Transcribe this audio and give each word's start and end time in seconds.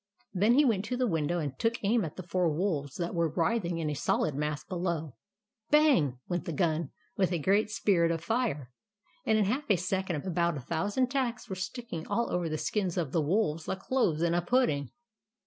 Then 0.33 0.55
he 0.55 0.65
went 0.65 0.83
to 0.85 0.97
the 0.97 1.05
window 1.05 1.37
and 1.37 1.59
took 1.59 1.75
aim 1.83 2.03
at 2.03 2.15
the 2.15 2.23
four 2.25 2.49
wolves 2.51 2.95
that 2.95 3.13
were 3.13 3.29
writhing 3.29 3.77
in 3.77 3.87
a 3.87 3.93
solid 3.93 4.33
mass 4.33 4.63
below." 4.63 5.13
Bang!" 5.69 6.17
went 6.27 6.45
the 6.45 6.51
gun, 6.53 6.89
with 7.17 7.31
a 7.31 7.37
great 7.37 7.69
spirt 7.69 8.09
of 8.09 8.23
fire; 8.23 8.71
and 9.27 9.37
in 9.37 9.45
half 9.45 9.69
a 9.69 9.75
second 9.75 10.25
about 10.25 10.57
a 10.57 10.65
thou 10.67 10.87
sand 10.87 11.11
tacks 11.11 11.47
were 11.49 11.55
sticking 11.55 12.07
all 12.07 12.31
over 12.31 12.49
the 12.49 12.57
skins 12.57 12.97
of 12.97 13.11
the 13.11 13.21
wolves, 13.21 13.67
like 13.67 13.81
cloves 13.81 14.23
in 14.23 14.33
a 14.33 14.41
pudding. 14.41 14.89